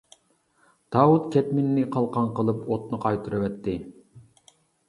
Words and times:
داۋۇت 0.95 1.27
كەتمىنىنى 1.35 1.83
قالقان 1.97 2.31
قىلىپ 2.39 2.65
ئوتنى 2.69 3.01
قايتۇرۇۋەتتى. 3.07 3.77